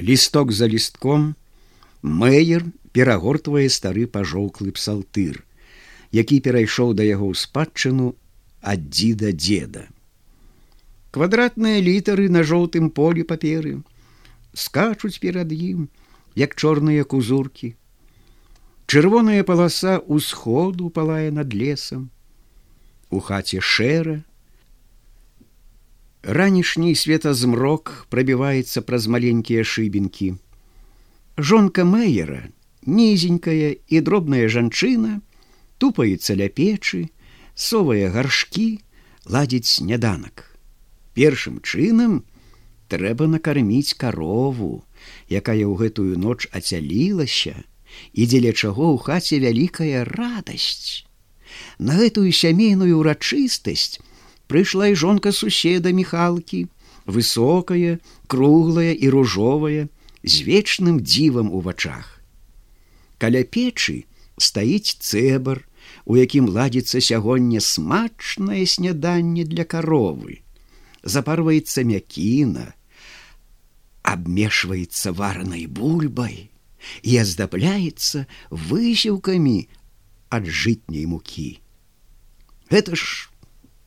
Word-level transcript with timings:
лісток 0.00 0.52
за 0.52 0.66
лістком 0.66 1.34
мэйер 2.02 2.66
перагортвае 2.92 3.68
стары 3.70 4.06
пажоўклы 4.06 4.74
псалтыр, 4.74 5.42
які 6.12 6.40
перайшоў 6.40 6.94
да 6.94 7.06
яго 7.06 7.30
ў 7.30 7.34
спадчыну 7.38 8.14
ад 8.62 8.90
дзіда 8.90 9.32
дзеда. 9.32 9.86
Квадратныя 11.14 11.78
літары 11.78 12.28
на 12.28 12.42
жоўтым 12.42 12.90
полі 12.90 13.22
паперы 13.22 13.78
скачуць 14.54 15.18
перад 15.22 15.52
ім, 15.52 15.88
як 16.34 16.54
чорныя 16.54 17.04
кузуркі. 17.04 17.74
Чырвоная 18.86 19.42
паласа 19.46 19.98
ўсходу 20.06 20.90
палае 20.90 21.30
над 21.30 21.54
лесам. 21.54 22.10
У 23.10 23.18
хаце 23.18 23.62
шэра, 23.62 24.22
ранішні 26.24 26.94
светазмрок 26.96 28.06
прабіваецца 28.08 28.80
праз 28.82 29.06
маленькія 29.06 29.64
шыбінкі. 29.64 30.34
Жонка 31.36 31.84
мэйера, 31.84 32.48
нізенькая 32.86 33.76
і 33.88 34.00
дробная 34.00 34.48
жанчына, 34.48 35.20
тупаецца 35.78 36.36
ля 36.40 36.48
печы, 36.48 37.10
совае 37.54 38.08
гаршкі, 38.08 38.80
ладзіць 39.28 39.68
сняданак. 39.68 40.48
Першым 41.14 41.60
чынам 41.60 42.24
трэба 42.88 43.28
накарміць 43.28 43.94
карову, 44.00 44.84
якая 45.28 45.64
ў 45.68 45.74
гэтую 45.76 46.16
ноч 46.16 46.48
ацялілася 46.50 47.54
і 48.12 48.22
дзеля 48.26 48.52
чаго 48.56 48.96
ў 48.96 48.98
хаце 49.04 49.38
вялікая 49.44 50.08
радасць. 50.08 51.04
На 51.78 51.94
гэтую 52.00 52.32
сямейную 52.32 52.98
урачыстасць, 52.98 54.00
прыйшла 54.46 54.88
і 54.92 54.94
жонка 54.94 55.32
суседа 55.32 55.92
міхалкі, 55.92 56.66
высокая, 57.06 57.98
круглая 58.26 58.92
і 58.92 59.08
ружовая, 59.08 59.88
з 60.24 60.40
вечным 60.42 61.00
дзівам 61.00 61.52
у 61.52 61.60
вачах. 61.60 62.20
Каля 63.18 63.44
печы 63.44 64.04
стаіць 64.40 64.96
цэбар, 65.00 65.64
у 66.04 66.16
якім 66.16 66.48
ладзіцца 66.48 67.00
сягоння 67.00 67.60
смачнае 67.60 68.64
сняданне 68.66 69.44
для 69.44 69.64
каровы. 69.64 70.40
Запарваецца 71.04 71.84
мякіна, 71.84 72.72
абмешваецца 74.04 75.12
варанай 75.12 75.66
бульбай 75.66 76.48
і 77.02 77.12
аздабляецца 77.20 78.24
высілкамі 78.50 79.68
ад 80.32 80.48
жытняй 80.48 81.04
мукі. 81.08 81.60
Гэта 82.72 82.96
ж 82.96 83.28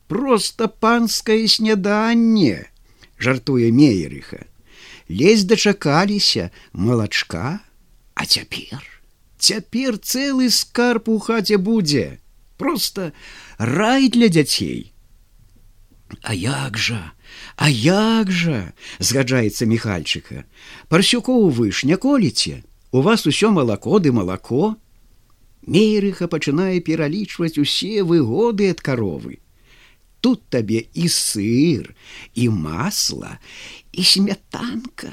просто 0.08 0.68
панскае 0.68 1.46
сняданне 1.46 2.66
жартуе 3.18 3.70
меерыха 3.70 4.44
лезь 5.08 5.44
дачакаліся 5.44 6.50
малачка 6.72 7.60
а 8.18 8.26
цяпер? 8.26 8.82
Цяпер 9.38 9.98
цэлы 10.02 10.50
скарб 10.50 11.08
у 11.08 11.18
хаце 11.22 11.56
будзе. 11.56 12.18
Просто 12.58 13.12
рай 13.58 14.08
для 14.08 14.28
дзяцей. 14.28 14.92
А 16.22 16.34
як 16.34 16.76
жа 16.76 17.12
а 17.54 17.68
як 17.70 18.32
жа 18.32 18.72
згаджаецца 18.98 19.70
міхальчыка. 19.70 20.44
Парсюкоў 20.88 21.50
вы 21.54 21.70
ж 21.70 21.86
не 21.86 21.94
коліце 21.94 22.64
у 22.90 23.02
вас 23.06 23.26
усё 23.30 23.54
малако 23.54 24.02
ды 24.02 24.10
малако. 24.10 24.74
Меерыха 25.62 26.26
пачынае 26.26 26.80
пералічваць 26.82 27.62
усе 27.62 28.02
выгоды 28.02 28.66
ад 28.74 28.82
каровы 28.82 29.38
тут 30.20 30.42
табе 30.50 30.84
і 30.94 31.08
сыр 31.08 31.94
і 32.34 32.48
масла 32.48 33.38
і 33.92 34.04
смятанка 34.04 35.12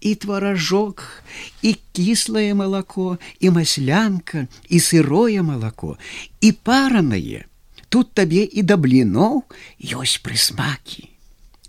і 0.00 0.14
тваражок 0.14 1.22
і 1.62 1.74
кіслае 1.92 2.54
малако 2.54 3.18
і 3.40 3.50
маслянка 3.50 4.46
і 4.68 4.80
сырое 4.80 5.42
малако 5.42 5.98
і 6.40 6.52
паранае 6.52 7.44
тут 7.88 8.14
табе 8.14 8.44
і 8.44 8.62
да 8.62 8.76
бліноў 8.76 9.42
ёсць 9.80 10.20
прысмакі 10.24 11.08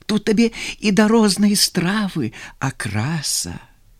тут 0.05 0.29
табе 0.29 0.51
і 0.79 0.91
да 0.91 1.07
рознай 1.07 1.55
стравы 1.55 2.33
акраса 2.59 3.59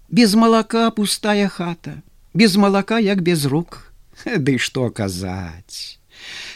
без 0.09 0.35
малака 0.35 0.89
пустая 0.91 1.49
хата 1.49 2.01
без 2.33 2.55
малака 2.55 2.99
як 2.99 3.21
без 3.21 3.45
рук. 3.45 3.91
Ды 4.25 4.57
што 4.59 4.89
казаць 4.91 5.99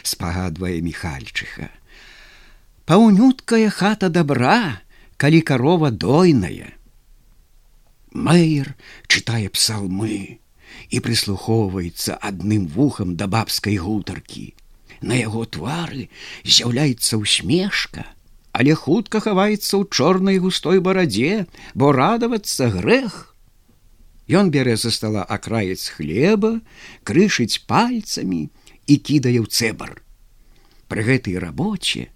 спагадвае 0.04 0.80
міхальчыха 0.84 1.70
паўнюткая 2.84 3.70
хата 3.70 4.08
добра, 4.08 4.80
калі 5.16 5.40
карова 5.40 5.90
дойная. 5.90 6.76
Мэйр 8.12 8.74
чытае 9.08 9.48
псалмы 9.50 10.38
і 10.90 11.00
прыслухоўваецца 11.00 12.20
адным 12.20 12.68
вухам 12.68 13.16
да 13.16 13.26
бабскай 13.26 13.80
гутаркі. 13.80 14.52
На 15.00 15.18
яго 15.18 15.44
твары 15.44 16.08
з'яўляецца 16.44 17.18
усмешка, 17.18 18.06
але 18.52 18.76
хутка 18.78 19.20
хаваецца 19.20 19.80
ў 19.80 19.84
чорнай 19.90 20.38
густой 20.38 20.80
барадзе, 20.80 21.46
бо 21.74 21.90
радавацца 21.92 22.70
грэх. 22.70 23.34
Ён 24.30 24.48
бярэ 24.54 24.76
за 24.80 24.94
стола 24.94 25.24
акраец 25.24 25.90
хлеба, 25.96 26.60
крышыць 27.02 27.64
пальцамі 27.66 28.48
і 28.86 28.94
кідае 28.96 29.40
ў 29.42 29.48
цэбар. 29.50 30.00
Пры 30.88 31.02
гэтай 31.02 31.36
рабоче 31.42 32.13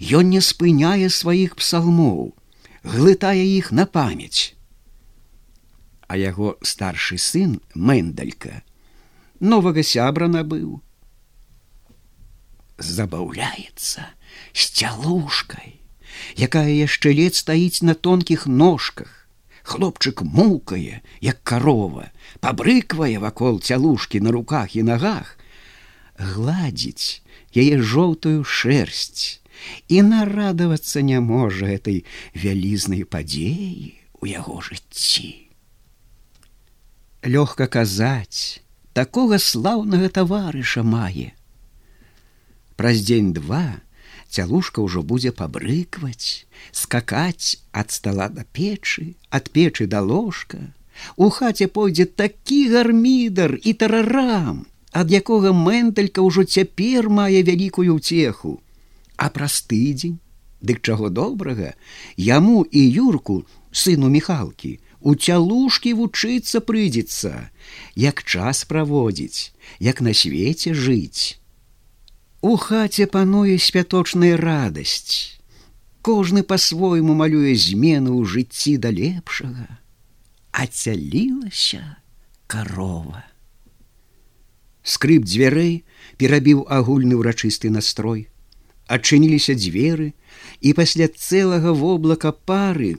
Ён 0.00 0.30
не 0.30 0.40
спыняе 0.40 1.08
сваіх 1.10 1.56
псалмоў, 1.56 2.34
глытае 2.82 3.44
іх 3.44 3.70
на 3.72 3.86
памяць. 3.86 4.54
А 6.08 6.16
яго 6.16 6.56
старшы 6.62 7.18
сын 7.18 7.60
мэндалька 7.74 8.62
новага 9.40 9.82
сябра 9.82 10.28
набыў. 10.28 10.80
Забаўляецца 12.78 14.08
сцялушкай, 14.52 15.80
якая 16.36 16.68
яшчэ 16.68 17.12
лет 17.16 17.34
стаіць 17.34 17.82
на 17.82 17.94
тонкіх 17.94 18.46
ножках. 18.46 19.16
Хлопчык 19.62 20.22
мукае, 20.22 21.04
як 21.20 21.42
карова, 21.44 22.10
пабрыквае 22.40 23.20
вакол 23.20 23.60
цялушкі 23.60 24.20
на 24.24 24.32
руках 24.32 24.74
і 24.74 24.82
нагах, 24.82 25.36
гладзіць 26.16 27.22
яе 27.54 27.76
жоўтую 27.78 28.42
шерсть 28.44 29.39
і 29.88 30.02
нарадавацца 30.02 31.02
не 31.02 31.20
можа 31.20 31.66
этой 31.66 32.04
вялізнай 32.34 33.04
падзеі 33.04 33.94
у 34.20 34.28
яго 34.30 34.60
жыцці. 34.60 35.50
Лёгка 37.24 37.66
казаць, 37.66 38.62
такога 38.92 39.38
слаўнага 39.38 40.08
таварыша 40.08 40.82
мае. 40.82 41.32
Праз 42.80 43.04
дзень 43.04 43.32
два 43.36 43.80
цялушка 44.30 44.80
ўжо 44.80 45.02
будзе 45.02 45.32
пабрыкваць, 45.36 46.46
скакаць 46.72 47.60
ад 47.72 47.90
стала 47.90 48.28
да 48.32 48.44
печы, 48.56 49.16
ад 49.28 49.50
печы 49.50 49.86
да 49.86 50.00
ложка. 50.00 50.60
У 51.16 51.28
хаце 51.34 51.66
пойдзе 51.66 52.06
такі 52.06 52.60
гармідар 52.72 53.56
і 53.60 53.72
тарарам, 53.74 54.64
ад 54.92 55.10
якога 55.10 55.52
мэнталька 55.52 56.24
ўжо 56.24 56.44
цяпер 56.44 57.08
мае 57.08 57.42
вялікую 57.42 58.00
ўцеху 58.00 58.60
а 59.20 59.28
праз 59.28 59.60
тыдзень 59.68 60.16
дык 60.64 60.80
чаго 60.80 61.12
добрага? 61.12 61.74
Яму 62.16 62.64
і 62.64 62.80
юрку 62.80 63.44
сыну 63.70 64.08
міхалкі 64.08 64.80
у 65.00 65.12
цялушкі 65.14 65.92
вучыцца 66.00 66.64
прыйдзецца. 66.64 67.52
Як 67.96 68.24
час 68.24 68.64
праводзіць 68.64 69.52
як 69.78 70.00
на 70.00 70.16
свеце 70.16 70.72
жыць. 70.72 71.36
У 72.40 72.56
хаце 72.56 73.04
пануе 73.04 73.60
святочная 73.60 74.40
радасць. 74.40 75.36
Кожны 76.00 76.42
по-свойму 76.42 77.12
малюе 77.12 77.52
змены 77.52 78.08
ў 78.16 78.24
жыцці 78.24 78.80
да 78.80 78.88
лепшага. 78.88 79.68
Ацялілася 80.56 82.00
корова 82.48 83.28
скрып 84.82 85.28
дзвярэй 85.28 85.84
перабіў 86.16 86.64
агульны 86.72 87.20
ўрачысты 87.20 87.70
настрой 87.70 88.29
адчыніліся 88.96 89.54
дзверы 89.58 90.08
і 90.60 90.72
пасля 90.78 91.06
цэлага 91.08 91.74
воблака 91.82 92.32
пары 92.50 92.90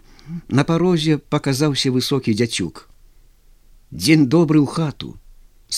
на 0.59 0.63
парозе 0.69 1.17
паказаўся 1.33 1.91
высокі 1.95 2.35
дзяцюк 2.37 2.85
дзень 3.91 4.25
добры 4.35 4.61
ў 4.63 4.67
хату 4.77 5.11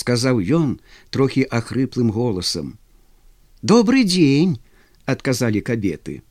сказаў 0.02 0.42
ён 0.60 0.70
трохі 1.16 1.48
ахрыплым 1.60 2.14
голасам 2.14 2.78
добрый 3.74 4.06
дзень 4.10 4.58
адказалі 5.16 5.66
кабеты 5.70 6.22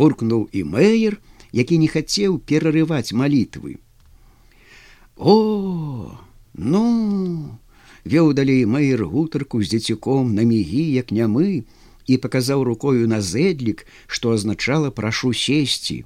буркнуў 0.00 0.48
і 0.52 0.64
мэйер 0.74 1.20
які 1.60 1.78
не 1.82 1.88
хацеў 1.92 2.38
перарываць 2.50 3.16
малітвы 3.22 3.78
о 5.16 5.36
ну 6.74 6.84
вёў 8.06 8.32
далей 8.38 8.62
мэйр 8.70 9.04
гутарку 9.10 9.62
з 9.62 9.74
дзецюком 9.74 10.34
на 10.38 10.46
мігі 10.46 10.84
як 10.94 11.10
нямы 11.10 11.66
і 12.06 12.16
паказаў 12.22 12.62
рукою 12.62 13.10
на 13.10 13.18
зэдлік, 13.20 13.82
што 14.06 14.30
азначала 14.30 14.90
прашу 14.94 15.32
сесці. 15.34 16.04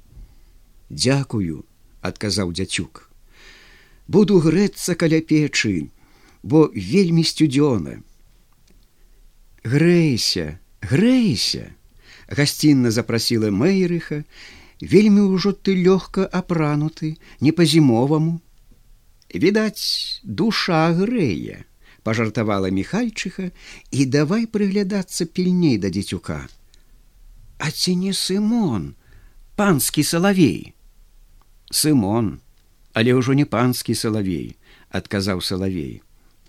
Дякую, 0.89 1.63
адказаў 2.01 2.53
дзяцюк. 2.57 3.07
Буду 4.07 4.41
грэцца 4.41 4.97
каля 4.97 5.21
печы, 5.21 5.93
бо 6.41 6.71
вельмі 6.73 7.23
сцюдзёна. 7.23 8.01
Грэйся, 9.63 10.57
грэйся, 10.81 11.69
гасцінна 12.27 12.89
запрасіла 12.89 13.53
Мэйрыха, 13.53 14.25
вельмі 14.81 15.29
ўжо 15.29 15.53
ты 15.53 15.77
лёгка 15.77 16.25
апрануты, 16.25 17.17
не 17.39 17.53
па-зімоваму. 17.53 18.41
Відаць, 19.31 20.19
душа 20.25 20.89
грэе, 20.97 21.69
пажартавала 22.03 22.69
міхальчыха 22.69 23.51
і 23.91 24.05
давай 24.05 24.47
прыглядацца 24.47 25.25
пільней 25.25 25.77
да 25.77 25.89
дзецюка. 25.89 26.47
А 27.57 27.71
ці 27.71 27.95
не 27.95 28.13
сымон, 28.13 28.93
панскі 29.55 30.03
салавей. 30.03 30.73
Сымон, 31.69 32.41
але 32.93 33.13
ўжо 33.13 33.37
не 33.37 33.45
панскі 33.45 33.95
салавей, 33.95 34.57
адказаў 34.89 35.41
салавей. 35.41 36.01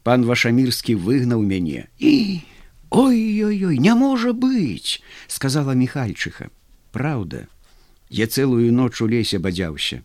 Пан 0.02 0.24
вашамірскі 0.26 0.98
выгнаў 0.98 1.46
мяне 1.46 1.86
і 2.02 2.42
ой-ой-ой, 2.90 3.78
не 3.78 3.94
можа 3.94 4.32
быць, 4.34 4.98
сказала 5.28 5.78
міхальчыха. 5.78 6.50
Праўда, 6.90 7.46
я 8.10 8.26
цэлую 8.26 8.72
ноч 8.72 8.98
у 9.00 9.06
лесе 9.06 9.38
бадзяўся 9.38 10.02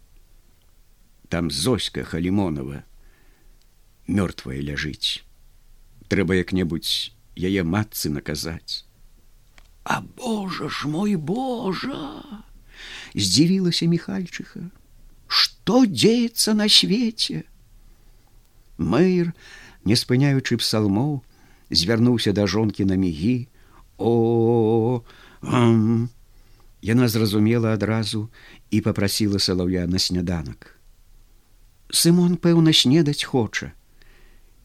там 1.29 1.51
зоська 1.51 2.03
халімонова 2.03 2.83
мёртвая 4.07 4.59
ляжыць 4.63 5.26
трэба 6.07 6.39
як-небудзь 6.39 7.13
яе 7.36 7.63
матцы 7.63 8.09
наказаць. 8.09 8.83
А 9.83 10.01
божа 10.01 10.69
ж 10.69 10.88
мой 10.88 11.15
божа! 11.15 12.24
Здзівілася 13.15 13.88
михальчыха 13.88 14.69
что 15.27 15.86
дзеецца 15.86 16.54
на 16.54 16.69
свеце? 16.71 17.44
Мэйр 18.77 19.33
не 19.83 19.95
спыняючы 20.00 20.56
псалмоў 20.63 21.19
звярнуўся 21.69 22.31
да 22.31 22.48
жонкі 22.48 22.88
на 22.88 22.95
мігі. 22.95 23.51
О 24.00 25.04
яна 26.81 27.07
зразумела 27.12 27.74
адразу 27.74 28.30
і 28.71 28.80
попрасіла 28.81 29.39
салаўя 29.44 29.88
на 29.92 30.00
сняданак. 30.00 30.80
Сымон, 31.92 32.38
пэўна, 32.39 32.71
снедаць 32.71 33.27
хоча. 33.27 33.74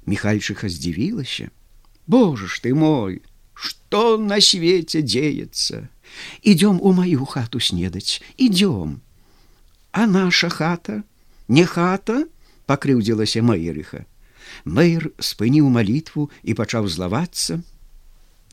Михальчыха 0.06 0.68
здзівілася: 0.68 1.50
Боже 2.06 2.48
ж 2.48 2.62
ты 2.62 2.74
мой, 2.74 3.22
что 3.54 4.18
на 4.18 4.40
свеце 4.40 5.02
дзеецца? 5.02 5.88
Ідём 6.42 6.80
у 6.82 6.92
маю 6.92 7.24
хату 7.24 7.60
снедаць, 7.60 8.20
ідём. 8.36 9.00
А 9.92 10.06
наша 10.06 10.48
хата, 10.48 11.02
не 11.48 11.64
хата, 11.64 12.26
пакрыўдзілася 12.66 13.42
Маірыха. 13.42 14.04
Мэйр 14.64 15.12
спыніў 15.18 15.68
малітву 15.70 16.30
і 16.42 16.54
пачаў 16.54 16.88
злавацца: 16.88 17.62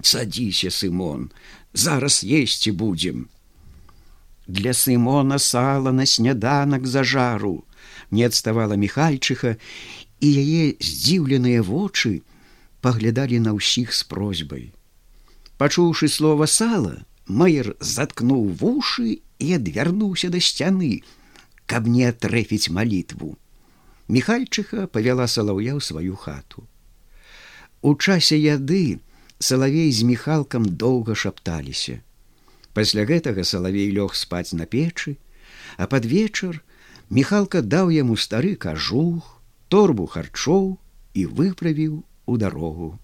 Садзіся, 0.01 0.69
Сымон, 0.71 1.31
зараз 1.73 2.23
есці 2.23 2.71
будзем. 2.71 3.27
Для 4.47 4.73
Сымона 4.73 5.39
сала 5.39 5.91
на 5.91 6.05
сняданак 6.05 6.87
за 6.87 7.03
жару 7.03 7.65
не 8.11 8.23
адставала 8.23 8.73
михальчыха 8.73 9.57
і 10.19 10.29
яе 10.43 10.63
здзіўленыя 10.79 11.63
вочы 11.63 12.21
паглядалі 12.81 13.39
на 13.45 13.55
ўсіх 13.57 13.93
з 13.95 14.03
просьбай. 14.11 14.71
Пачуўшы 15.57 16.07
слова 16.07 16.47
сала 16.47 16.95
майер 17.27 17.75
заткнуў 17.79 18.49
вушы 18.61 19.19
і 19.39 19.47
адвярнуўся 19.59 20.29
да 20.33 20.39
сцяны 20.39 21.03
каб 21.69 21.87
не 21.87 22.09
атрэфіць 22.09 22.73
малітву. 22.73 23.37
Михальчыха 24.09 24.87
павяла 24.87 25.29
салаўя 25.29 25.77
ў 25.77 25.81
сваю 25.85 26.15
хату. 26.17 26.65
У 27.81 27.93
часе 27.95 28.39
яды 28.41 28.99
салавей 29.39 29.91
з 29.93 30.03
міхалкам 30.03 30.65
доўга 30.65 31.15
шапталіся. 31.15 32.01
Пасля 32.73 33.05
гэтага 33.05 33.45
салавей 33.45 33.91
лёг 33.93 34.15
спаць 34.17 34.53
на 34.53 34.65
печы 34.65 35.17
а 35.77 35.87
пад 35.87 36.05
вечар 36.05 36.63
Михалка 37.09 37.61
даў 37.65 37.89
яму 37.89 38.15
стары 38.21 38.53
кажух, 38.55 39.38
торбу 39.69 40.05
харчоў 40.07 40.65
і 41.13 41.25
выправіў 41.25 42.01
у 42.25 42.37
дарогу. 42.37 42.97